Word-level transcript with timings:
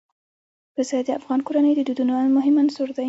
پسه 0.75 0.97
د 1.07 1.09
افغان 1.19 1.39
کورنیو 1.47 1.77
د 1.77 1.81
دودونو 1.87 2.13
مهم 2.37 2.55
عنصر 2.61 2.87
دی. 2.95 2.99